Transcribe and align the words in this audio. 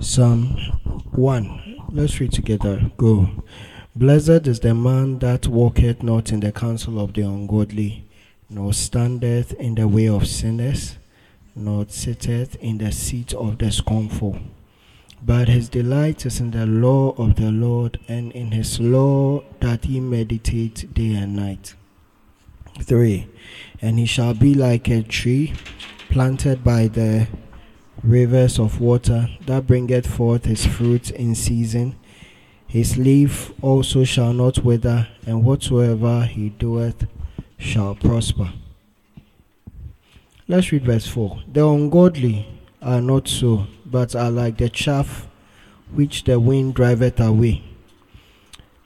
Psalm 0.00 0.50
1. 1.10 1.76
Let's 1.90 2.20
read 2.20 2.30
together. 2.30 2.92
Go. 2.96 3.30
Blessed 3.96 4.46
is 4.46 4.60
the 4.60 4.72
man 4.72 5.18
that 5.18 5.48
walketh 5.48 6.04
not 6.04 6.30
in 6.30 6.38
the 6.38 6.52
counsel 6.52 7.00
of 7.00 7.14
the 7.14 7.22
ungodly, 7.22 8.06
nor 8.48 8.72
standeth 8.72 9.54
in 9.54 9.74
the 9.74 9.88
way 9.88 10.06
of 10.06 10.28
sinners, 10.28 10.98
nor 11.56 11.84
sitteth 11.88 12.54
in 12.62 12.78
the 12.78 12.92
seat 12.92 13.34
of 13.34 13.58
the 13.58 13.72
scornful. 13.72 14.38
But 15.20 15.48
his 15.48 15.68
delight 15.68 16.24
is 16.24 16.38
in 16.38 16.52
the 16.52 16.64
law 16.64 17.10
of 17.18 17.34
the 17.34 17.50
Lord, 17.50 17.98
and 18.06 18.30
in 18.30 18.52
his 18.52 18.78
law 18.78 19.42
that 19.58 19.86
he 19.86 19.98
meditate 19.98 20.94
day 20.94 21.14
and 21.14 21.34
night. 21.34 21.74
3. 22.80 23.26
And 23.82 23.98
he 23.98 24.06
shall 24.06 24.34
be 24.34 24.54
like 24.54 24.86
a 24.86 25.02
tree 25.02 25.54
planted 26.08 26.62
by 26.62 26.86
the 26.86 27.26
rivers 28.02 28.58
of 28.58 28.80
water 28.80 29.28
that 29.46 29.66
bringeth 29.66 30.06
forth 30.06 30.44
his 30.44 30.66
fruit 30.66 31.10
in 31.10 31.34
season. 31.34 31.96
His 32.66 32.96
leaf 32.98 33.52
also 33.62 34.04
shall 34.04 34.32
not 34.32 34.64
wither, 34.64 35.08
and 35.26 35.44
whatsoever 35.44 36.24
he 36.24 36.50
doeth 36.50 37.06
shall 37.56 37.94
prosper. 37.94 38.52
Let's 40.46 40.70
read 40.72 40.84
verse 40.84 41.06
4. 41.06 41.42
The 41.52 41.66
ungodly 41.66 42.46
are 42.80 43.00
not 43.00 43.28
so, 43.28 43.66
but 43.84 44.14
are 44.14 44.30
like 44.30 44.58
the 44.58 44.68
chaff 44.68 45.26
which 45.92 46.24
the 46.24 46.38
wind 46.38 46.74
driveth 46.74 47.20
away. 47.20 47.62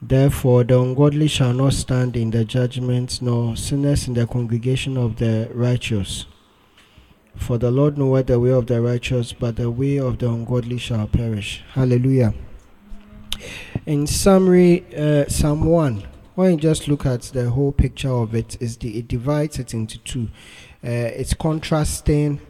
Therefore, 0.00 0.62
the 0.62 0.80
ungodly 0.80 1.26
shall 1.26 1.52
not 1.52 1.72
stand 1.72 2.16
in 2.16 2.30
the 2.30 2.44
judgment, 2.44 3.20
nor 3.20 3.56
sinners 3.56 4.06
in 4.06 4.14
the 4.14 4.26
congregation 4.26 4.96
of 4.96 5.16
the 5.16 5.50
righteous. 5.52 6.26
For 7.38 7.56
the 7.56 7.70
Lord 7.70 7.96
knoweth 7.96 8.26
the 8.26 8.38
way 8.38 8.50
of 8.50 8.66
the 8.66 8.80
righteous, 8.82 9.32
but 9.32 9.56
the 9.56 9.70
way 9.70 9.98
of 9.98 10.18
the 10.18 10.28
ungodly 10.28 10.76
shall 10.76 11.06
perish. 11.06 11.62
Hallelujah. 11.72 12.34
In 13.86 14.06
summary, 14.06 14.84
uh, 14.94 15.26
Psalm 15.28 15.64
1, 15.64 16.04
when 16.34 16.52
you 16.52 16.56
just 16.58 16.88
look 16.88 17.06
at 17.06 17.22
the 17.22 17.48
whole 17.50 17.72
picture 17.72 18.10
of 18.10 18.34
it, 18.34 18.60
is 18.60 18.76
the, 18.76 18.98
it 18.98 19.08
divides 19.08 19.58
it 19.58 19.72
into 19.72 19.98
two. 19.98 20.28
Uh, 20.84 20.90
it's 20.90 21.32
contrasting 21.32 22.40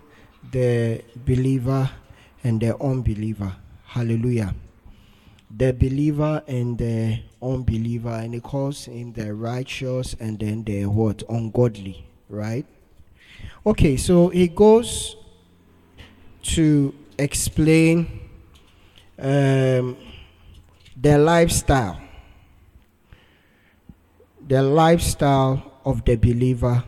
the 0.51 1.03
believer 1.15 1.91
and 2.43 2.61
the 2.61 2.77
unbeliever. 2.83 3.55
Hallelujah. 3.87 4.55
The 5.57 5.73
believer 5.73 6.43
and 6.49 6.77
the 6.77 7.21
unbeliever, 7.41 8.11
and 8.11 8.35
it 8.35 8.43
calls 8.43 8.87
him 8.87 9.13
the 9.13 9.33
righteous 9.33 10.15
and 10.19 10.39
then 10.39 10.65
the 10.65 10.87
what? 10.87 11.23
Ungodly, 11.29 12.05
right? 12.29 12.67
Okay, 13.67 13.97
so 13.97 14.29
he 14.29 14.49
goes 14.49 15.17
to 16.43 16.95
explain 17.19 18.21
um, 19.19 19.97
the 20.97 21.19
lifestyle, 21.19 22.01
the 24.47 24.63
lifestyle 24.63 25.81
of 25.85 26.05
the 26.05 26.17
believer, 26.17 26.85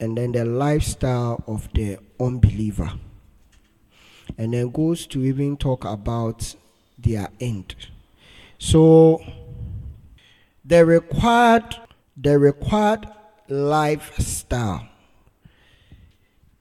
and 0.00 0.18
then 0.18 0.32
the 0.32 0.44
lifestyle 0.44 1.44
of 1.46 1.68
the 1.74 1.98
unbeliever. 2.18 2.92
And 4.38 4.54
then 4.54 4.70
goes 4.70 5.06
to 5.08 5.22
even 5.22 5.56
talk 5.56 5.84
about 5.84 6.54
their 6.98 7.28
end. 7.40 7.74
So 8.58 9.22
the 10.64 10.84
required 10.84 11.76
the 12.16 12.38
required 12.38 13.06
lifestyle 13.48 14.88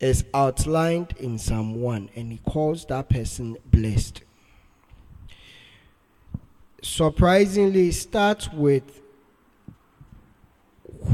is 0.01 0.25
outlined 0.33 1.13
in 1.19 1.37
Psalm 1.37 1.75
1 1.79 2.09
and 2.15 2.31
he 2.31 2.39
calls 2.39 2.85
that 2.85 3.07
person 3.07 3.55
blessed. 3.65 4.23
Surprisingly, 6.81 7.91
starts 7.91 8.51
with 8.51 9.01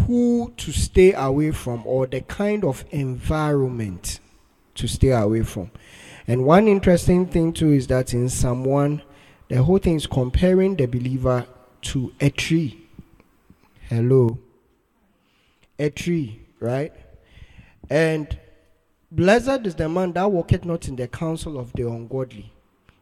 who 0.05 0.53
to 0.55 0.71
stay 0.71 1.13
away 1.13 1.51
from 1.51 1.85
or 1.85 2.07
the 2.07 2.21
kind 2.21 2.63
of 2.63 2.85
environment 2.91 4.21
to 4.75 4.87
stay 4.87 5.11
away 5.11 5.43
from. 5.43 5.69
And 6.25 6.45
one 6.45 6.67
interesting 6.67 7.25
thing 7.25 7.51
too 7.51 7.71
is 7.73 7.87
that 7.87 8.13
in 8.13 8.29
Psalm 8.29 8.63
1, 8.63 9.01
the 9.49 9.63
whole 9.63 9.79
thing 9.79 9.95
is 9.95 10.07
comparing 10.07 10.75
the 10.77 10.85
believer 10.85 11.45
to 11.81 12.13
a 12.21 12.29
tree. 12.29 12.85
Hello. 13.89 14.37
A 15.79 15.89
tree, 15.89 16.41
right? 16.59 16.93
And 17.89 18.37
Blessed 19.09 19.65
is 19.65 19.75
the 19.75 19.87
man 19.87 20.11
that 20.13 20.29
walketh 20.29 20.65
not 20.65 20.89
in 20.89 20.97
the 20.97 21.07
counsel 21.07 21.57
of 21.57 21.71
the 21.73 21.87
ungodly. 21.87 22.51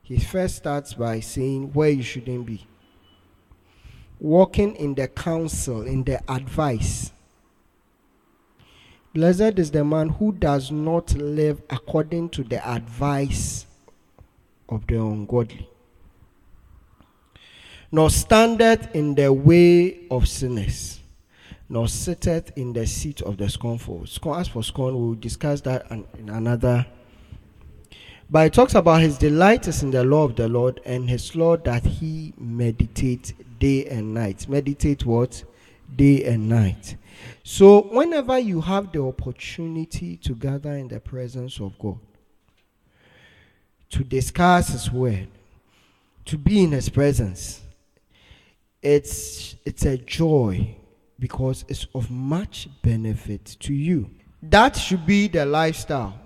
He 0.03 0.19
first 0.19 0.57
starts 0.57 0.93
by 0.93 1.19
saying 1.19 1.73
where 1.73 1.89
you 1.89 2.03
shouldn't 2.03 2.45
be. 2.45 2.67
Walking 4.19 4.75
in 4.75 4.93
the 4.93 5.07
counsel, 5.07 5.81
in 5.87 6.03
the 6.03 6.21
advice. 6.31 7.11
Blessed 9.15 9.57
is 9.57 9.71
the 9.71 9.83
man 9.83 10.09
who 10.09 10.31
does 10.31 10.69
not 10.69 11.11
live 11.15 11.63
according 11.71 12.29
to 12.29 12.43
the 12.43 12.65
advice 12.67 13.65
of 14.69 14.85
the 14.85 15.01
ungodly, 15.01 15.67
nor 17.91 18.11
standeth 18.11 18.93
in 18.93 19.15
the 19.15 19.33
way 19.33 20.05
of 20.11 20.27
sinners 20.27 20.99
nor 21.67 21.87
sitteth 21.87 22.51
in 22.57 22.73
the 22.73 22.85
seat 22.85 23.21
of 23.21 23.37
the 23.37 23.49
scornful. 23.49 24.05
Scorn, 24.05 24.39
As 24.39 24.47
for 24.47 24.63
scorn, 24.63 24.95
we'll 24.95 25.15
discuss 25.15 25.61
that 25.61 25.89
in 25.91 26.29
another. 26.29 26.85
But 28.29 28.47
it 28.47 28.53
talks 28.53 28.75
about 28.75 29.01
his 29.01 29.17
delight 29.17 29.67
is 29.67 29.83
in 29.83 29.91
the 29.91 30.03
law 30.03 30.23
of 30.23 30.35
the 30.35 30.47
Lord, 30.47 30.81
and 30.85 31.09
his 31.09 31.35
law 31.35 31.57
that 31.57 31.85
he 31.85 32.33
meditates 32.37 33.33
day 33.59 33.85
and 33.85 34.13
night. 34.13 34.47
Meditate 34.49 35.05
what? 35.05 35.43
Day 35.95 36.23
and 36.25 36.49
night. 36.49 36.95
So, 37.43 37.81
whenever 37.81 38.39
you 38.39 38.61
have 38.61 38.91
the 38.91 39.03
opportunity 39.03 40.17
to 40.17 40.33
gather 40.33 40.73
in 40.73 40.87
the 40.87 40.99
presence 40.99 41.59
of 41.59 41.77
God, 41.77 41.99
to 43.91 44.03
discuss 44.03 44.69
His 44.69 44.91
word, 44.91 45.27
to 46.25 46.37
be 46.37 46.63
in 46.63 46.71
His 46.71 46.89
presence, 46.89 47.61
it's, 48.81 49.55
it's 49.65 49.85
a 49.85 49.97
joy 49.97 50.75
because 51.19 51.65
it's 51.67 51.87
of 51.95 52.11
much 52.11 52.67
benefit 52.81 53.57
to 53.59 53.73
you. 53.73 54.09
That 54.41 54.75
should 54.75 55.05
be 55.05 55.27
the 55.27 55.45
lifestyle. 55.45 56.19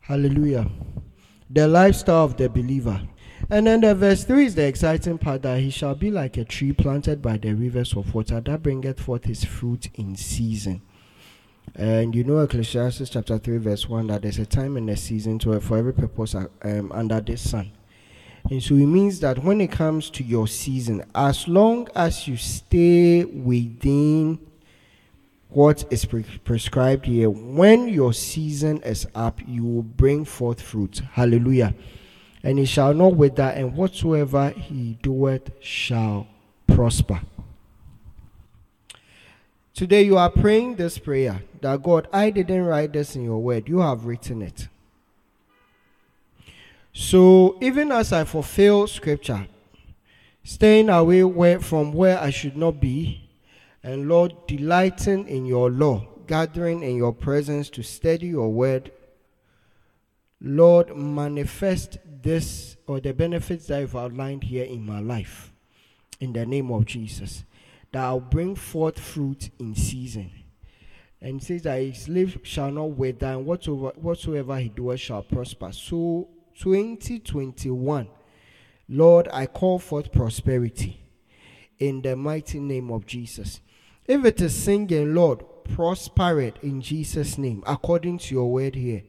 Hallelujah. 0.00 0.68
The 1.50 1.68
lifestyle 1.68 2.24
of 2.24 2.36
the 2.36 2.48
believer. 2.48 3.00
And 3.50 3.66
then 3.66 3.80
the 3.82 3.94
verse 3.94 4.24
3 4.24 4.46
is 4.46 4.54
the 4.54 4.64
exciting 4.64 5.18
part 5.18 5.42
that 5.42 5.60
he 5.60 5.70
shall 5.70 5.94
be 5.94 6.10
like 6.10 6.36
a 6.36 6.44
tree 6.44 6.72
planted 6.72 7.20
by 7.20 7.36
the 7.36 7.52
rivers 7.52 7.94
of 7.94 8.14
water 8.14 8.40
that 8.40 8.62
bringeth 8.62 9.00
forth 9.00 9.24
his 9.24 9.44
fruit 9.44 9.90
in 9.94 10.16
season. 10.16 10.82
And 11.74 12.14
you 12.14 12.24
know 12.24 12.38
Ecclesiastes 12.40 13.10
chapter 13.10 13.38
3 13.38 13.58
verse 13.58 13.88
1 13.88 14.08
that 14.08 14.22
there's 14.22 14.38
a 14.38 14.46
time 14.46 14.76
and 14.76 14.88
a 14.90 14.96
season 14.96 15.38
to 15.40 15.58
for 15.60 15.78
every 15.78 15.94
purpose 15.94 16.34
um, 16.34 16.92
under 16.92 17.20
the 17.20 17.36
sun. 17.36 17.72
And 18.50 18.62
so 18.62 18.74
it 18.74 18.86
means 18.86 19.20
that 19.20 19.42
when 19.42 19.60
it 19.60 19.70
comes 19.70 20.10
to 20.10 20.24
your 20.24 20.46
season, 20.46 21.04
as 21.14 21.48
long 21.48 21.88
as 21.94 22.26
you 22.26 22.36
stay 22.36 23.24
within 23.24 24.38
what 25.48 25.84
is 25.90 26.04
pre- 26.04 26.24
prescribed 26.44 27.06
here, 27.06 27.30
when 27.30 27.88
your 27.88 28.12
season 28.12 28.82
is 28.82 29.06
up, 29.14 29.40
you 29.46 29.64
will 29.64 29.82
bring 29.82 30.24
forth 30.24 30.60
fruit. 30.60 31.02
Hallelujah. 31.12 31.74
And 32.42 32.58
he 32.58 32.64
shall 32.64 32.92
not 32.92 33.14
wither, 33.14 33.44
and 33.44 33.76
whatsoever 33.76 34.50
he 34.50 34.98
doeth 35.02 35.50
shall 35.60 36.26
prosper. 36.66 37.20
Today 39.74 40.02
you 40.02 40.18
are 40.18 40.30
praying 40.30 40.76
this 40.76 40.98
prayer 40.98 41.42
that 41.60 41.82
God, 41.82 42.08
I 42.12 42.30
didn't 42.30 42.64
write 42.64 42.92
this 42.92 43.16
in 43.16 43.22
your 43.22 43.38
word, 43.38 43.68
you 43.68 43.78
have 43.78 44.04
written 44.04 44.42
it. 44.42 44.68
So 46.92 47.58
even 47.62 47.90
as 47.90 48.12
I 48.12 48.24
fulfill 48.24 48.86
scripture, 48.86 49.46
staying 50.44 50.90
away 50.90 51.24
where, 51.24 51.58
from 51.60 51.92
where 51.92 52.18
I 52.18 52.30
should 52.30 52.56
not 52.56 52.80
be, 52.80 53.30
and 53.82 54.08
Lord, 54.08 54.34
delighting 54.46 55.26
in 55.26 55.46
your 55.46 55.70
law, 55.70 56.06
gathering 56.26 56.82
in 56.82 56.96
your 56.96 57.12
presence 57.12 57.70
to 57.70 57.82
study 57.82 58.28
your 58.28 58.50
word, 58.50 58.92
Lord, 60.40 60.96
manifest 60.96 61.98
this 62.22 62.76
or 62.86 63.00
the 63.00 63.14
benefits 63.14 63.66
that 63.66 63.80
you've 63.80 63.96
outlined 63.96 64.44
here 64.44 64.64
in 64.64 64.84
my 64.84 65.00
life. 65.00 65.52
In 66.20 66.32
the 66.32 66.46
name 66.46 66.70
of 66.70 66.84
Jesus. 66.84 67.44
That 67.90 68.04
I'll 68.04 68.20
bring 68.20 68.54
forth 68.54 68.98
fruit 68.98 69.50
in 69.58 69.74
season. 69.74 70.30
And 71.20 71.42
says 71.42 71.62
that 71.62 71.80
his 71.80 72.08
leaf 72.08 72.38
shall 72.42 72.70
not 72.70 72.90
wither, 72.90 73.26
and 73.26 73.46
whatsoever, 73.46 73.92
whatsoever 73.96 74.58
he 74.58 74.68
doeth 74.68 75.00
shall 75.00 75.22
prosper. 75.22 75.72
So 75.72 76.28
2021. 76.58 78.08
Lord, 78.88 79.28
I 79.32 79.46
call 79.46 79.78
forth 79.78 80.12
prosperity 80.12 81.04
in 81.78 82.02
the 82.02 82.16
mighty 82.16 82.60
name 82.60 82.90
of 82.90 83.06
Jesus. 83.06 83.60
If 84.06 84.24
it 84.24 84.40
is 84.40 84.54
singing, 84.54 85.14
Lord, 85.14 85.44
prosper 85.64 86.40
it 86.40 86.56
in 86.62 86.80
Jesus' 86.80 87.38
name, 87.38 87.62
according 87.66 88.18
to 88.18 88.34
your 88.34 88.50
word 88.50 88.74
here. 88.74 89.02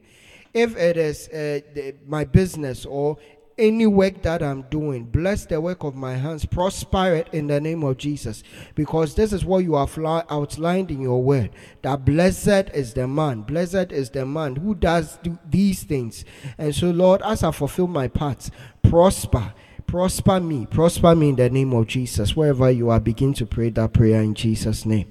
If 0.52 0.76
it 0.76 0.96
is 0.96 1.28
uh, 1.28 1.60
the, 1.74 1.96
my 2.06 2.24
business 2.24 2.86
or 2.86 3.18
any 3.56 3.86
work 3.86 4.22
that 4.22 4.42
I'm 4.42 4.62
doing. 4.62 5.04
Bless 5.04 5.46
the 5.46 5.60
work 5.60 5.84
of 5.84 5.94
my 5.94 6.14
hands. 6.14 6.44
Prosper 6.44 7.14
it 7.14 7.28
in 7.32 7.46
the 7.46 7.60
name 7.60 7.82
of 7.82 7.96
Jesus. 7.96 8.42
Because 8.74 9.14
this 9.14 9.32
is 9.32 9.44
what 9.44 9.64
you 9.64 9.74
have 9.74 9.96
outlined 9.98 10.90
in 10.90 11.00
your 11.00 11.22
word. 11.22 11.50
That 11.82 12.04
blessed 12.04 12.70
is 12.74 12.94
the 12.94 13.06
man. 13.06 13.42
Blessed 13.42 13.92
is 13.92 14.10
the 14.10 14.26
man 14.26 14.56
who 14.56 14.74
does 14.74 15.18
do 15.22 15.38
these 15.48 15.82
things. 15.84 16.24
And 16.58 16.74
so, 16.74 16.90
Lord, 16.90 17.22
as 17.22 17.42
I 17.42 17.50
fulfill 17.50 17.86
my 17.86 18.08
parts, 18.08 18.50
prosper. 18.82 19.54
Prosper 19.86 20.40
me. 20.40 20.66
Prosper 20.66 21.14
me 21.14 21.28
in 21.28 21.36
the 21.36 21.50
name 21.50 21.72
of 21.72 21.86
Jesus. 21.86 22.34
Wherever 22.34 22.70
you 22.70 22.90
are, 22.90 23.00
begin 23.00 23.34
to 23.34 23.46
pray 23.46 23.70
that 23.70 23.92
prayer 23.92 24.22
in 24.22 24.34
Jesus' 24.34 24.84
name. 24.84 25.10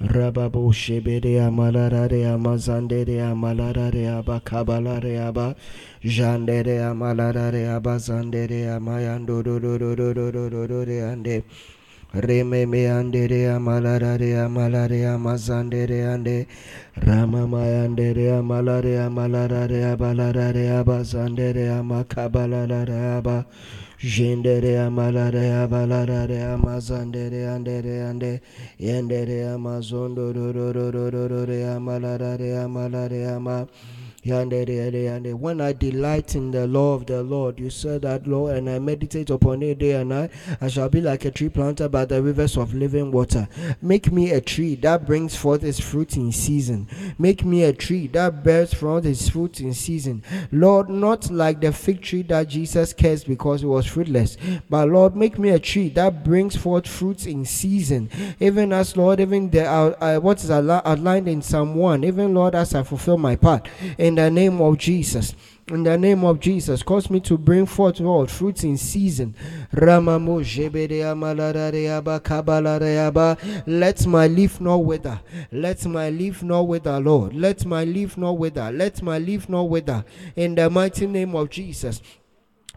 Rababu 0.00 0.72
Shibidia 0.72 1.52
do 9.26 9.42
do 9.42 9.60
do 9.60 9.78
do 9.78 9.94
do 10.14 10.32
do 10.32 10.48
do 10.48 10.66
do 10.66 10.86
de 10.86 11.00
Ande 11.02 11.44
Reme 12.14 12.64
Meanderia 12.66 13.60
Malararia 13.60 14.48
Malaria 14.48 15.18
Mazanderia 15.18 16.14
Ande 16.14 16.46
Rama 16.96 17.46
mayanderea 17.46 18.42
malarea 18.42 19.08
malarea 19.10 19.96
balararea 19.96 20.84
bazanderea 20.84 21.82
makabalarea 21.82 23.22
ba 23.22 23.46
Jindere 24.02 24.80
amalare 24.80 25.52
abalare 25.62 26.40
amazandere 26.42 27.46
andere 27.46 28.02
ande 28.08 28.40
yendere 28.78 29.44
amazondo 29.54 30.32
ro 30.32 30.50
ro 30.52 30.72
ro 30.72 30.90
ro 30.90 31.10
ro 31.10 31.28
ro 31.28 31.44
re 31.44 31.60
amalare 31.68 32.56
amalare 32.64 33.28
ama 33.36 33.68
when 34.22 35.60
I 35.62 35.72
delight 35.72 36.34
in 36.34 36.50
the 36.50 36.66
law 36.66 36.92
of 36.94 37.06
the 37.06 37.22
Lord, 37.22 37.58
you 37.58 37.70
said 37.70 38.02
that, 38.02 38.26
Lord, 38.26 38.54
and 38.54 38.68
I 38.68 38.78
meditate 38.78 39.30
upon 39.30 39.62
it 39.62 39.78
day 39.78 39.92
and 39.92 40.10
night, 40.10 40.30
I 40.60 40.68
shall 40.68 40.90
be 40.90 41.00
like 41.00 41.24
a 41.24 41.30
tree 41.30 41.48
planted 41.48 41.88
by 41.88 42.04
the 42.04 42.22
rivers 42.22 42.58
of 42.58 42.74
living 42.74 43.12
water. 43.12 43.48
Make 43.80 44.12
me 44.12 44.32
a 44.32 44.42
tree 44.42 44.74
that 44.76 45.06
brings 45.06 45.34
forth 45.34 45.64
its 45.64 45.80
fruit 45.80 46.16
in 46.16 46.32
season. 46.32 46.86
Make 47.18 47.44
me 47.44 47.64
a 47.64 47.72
tree 47.72 48.06
that 48.08 48.42
bears 48.44 48.74
forth 48.74 49.04
its 49.06 49.28
fruit 49.28 49.60
in 49.60 49.74
season. 49.74 50.22
Lord, 50.52 50.88
not 50.88 51.30
like 51.30 51.60
the 51.60 51.72
fig 51.72 52.02
tree 52.02 52.22
that 52.22 52.48
Jesus 52.48 52.92
cursed 52.92 53.26
because 53.26 53.62
it 53.62 53.66
was 53.66 53.86
fruitless, 53.86 54.36
but 54.68 54.88
Lord, 54.88 55.16
make 55.16 55.38
me 55.38 55.50
a 55.50 55.58
tree 55.58 55.88
that 55.90 56.24
brings 56.24 56.56
forth 56.56 56.86
fruits 56.86 57.26
in 57.26 57.44
season. 57.44 58.10
Even 58.38 58.72
as, 58.72 58.96
Lord, 58.96 59.20
even 59.20 59.50
the, 59.50 59.64
uh, 59.66 59.94
uh, 60.00 60.18
what 60.18 60.42
is 60.42 60.50
outlined 60.50 61.28
in 61.28 61.42
Psalm 61.42 61.74
1, 61.74 62.04
even, 62.04 62.34
Lord, 62.34 62.54
as 62.54 62.74
I 62.74 62.82
fulfill 62.82 63.18
my 63.18 63.36
part. 63.36 63.68
In 63.98 64.14
the 64.14 64.30
name 64.30 64.60
of 64.60 64.78
Jesus. 64.78 65.34
In 65.70 65.84
the 65.84 65.96
name 65.96 66.24
of 66.24 66.40
Jesus, 66.40 66.82
cause 66.82 67.08
me 67.10 67.20
to 67.20 67.38
bring 67.38 67.64
forth, 67.64 68.00
Lord, 68.00 68.28
fruits 68.28 68.64
in 68.64 68.76
season. 68.76 69.36
Let 69.72 70.02
my 70.02 70.18
leaf 74.26 74.60
not 74.60 74.76
wither. 74.78 75.20
Let 75.52 75.86
my 75.86 76.10
leaf 76.10 76.42
not 76.42 76.62
wither, 76.62 76.98
Lord. 76.98 77.36
Let 77.36 77.64
my 77.64 77.84
leaf 77.84 78.16
not 78.16 78.36
wither. 78.36 78.72
Let 78.72 79.00
my 79.00 79.18
leaf 79.18 79.48
not 79.48 79.68
wither. 79.68 80.04
In 80.34 80.56
the 80.56 80.68
mighty 80.68 81.06
name 81.06 81.36
of 81.36 81.50
Jesus. 81.50 82.02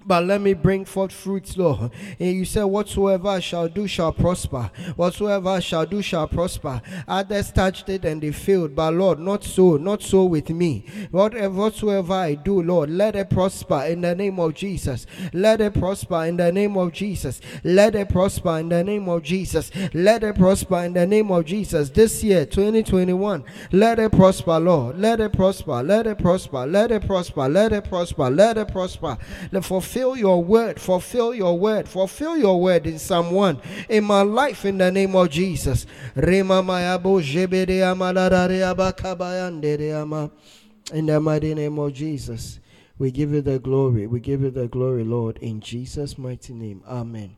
But 0.05 0.25
let 0.25 0.41
me 0.41 0.53
bring 0.53 0.85
forth 0.85 1.11
fruits, 1.11 1.55
Lord. 1.55 1.91
And 2.19 2.35
you 2.35 2.45
said, 2.45 2.65
Whatsoever 2.65 3.29
I 3.29 3.39
shall 3.39 3.69
do 3.69 3.87
shall 3.87 4.11
prosper. 4.11 4.69
Whatsoever 4.95 5.49
I 5.49 5.59
shall 5.59 5.85
do 5.85 6.01
shall 6.01 6.27
prosper. 6.27 6.81
Others 7.07 7.51
touched 7.51 7.87
it 7.89 8.03
and 8.03 8.21
they 8.21 8.31
failed. 8.31 8.75
But 8.75 8.93
Lord, 8.95 9.19
not 9.19 9.43
so, 9.43 9.77
not 9.77 10.01
so 10.01 10.25
with 10.25 10.49
me. 10.49 10.85
Whatever 11.11 11.43
eh, 11.43 11.47
whatsoever 11.47 12.13
I 12.13 12.35
do, 12.35 12.61
Lord, 12.61 12.89
let 12.89 13.15
it 13.15 13.29
prosper 13.29 13.83
in 13.83 14.01
the 14.01 14.13
name 14.13 14.39
of 14.39 14.53
Jesus. 14.53 15.05
Let 15.31 15.61
it 15.61 15.73
prosper 15.73 16.25
in 16.25 16.37
the 16.37 16.51
name 16.51 16.75
of 16.77 16.91
Jesus. 16.91 17.39
Let 17.63 17.95
it 17.95 18.09
prosper 18.09 18.59
in 18.59 18.69
the 18.69 18.83
name 18.83 19.07
of 19.07 19.23
Jesus. 19.23 19.71
Let 19.93 20.23
it 20.23 20.35
prosper 20.35 20.83
in 20.83 20.93
the 20.93 21.05
name 21.05 21.31
of 21.31 21.45
Jesus. 21.45 21.89
This 21.89 22.23
year, 22.23 22.45
2021, 22.45 23.43
let 23.71 23.99
it 23.99 24.11
prosper, 24.11 24.59
Lord. 24.59 24.97
Let 24.97 25.21
it 25.21 25.31
prosper. 25.33 25.81
Let 25.81 26.07
it 26.07 26.17
prosper. 26.17 26.65
Let 26.65 26.91
it 26.91 27.07
prosper. 27.07 27.47
Let 27.47 27.71
it 27.71 27.85
prosper. 27.85 28.29
Let 28.29 28.57
it 28.57 28.67
prosper. 28.67 29.17
For 29.61 29.81
fulfill 29.83 30.15
your 30.15 30.41
word, 30.43 30.79
fulfill 30.79 31.33
your 31.35 31.59
word, 31.59 31.89
fulfill 31.89 32.37
your 32.37 32.59
word 32.61 32.87
in 32.87 32.97
1 32.97 33.61
in 33.89 34.03
my 34.05 34.21
life 34.21 34.63
in 34.65 34.77
the 34.77 34.89
name 34.91 35.15
of 35.15 35.29
Jesus. 35.29 35.85
In 36.15 36.47
the 41.05 41.19
mighty 41.21 41.53
name 41.53 41.79
of 41.79 41.93
Jesus, 41.93 42.59
we 42.97 43.11
give 43.11 43.31
you 43.31 43.41
the 43.41 43.59
glory. 43.59 44.07
We 44.07 44.19
give 44.19 44.41
you 44.41 44.51
the 44.51 44.67
glory, 44.67 45.03
Lord, 45.03 45.37
in 45.39 45.59
Jesus' 45.59 46.17
mighty 46.17 46.53
name. 46.53 46.81
Amen. 46.87 47.31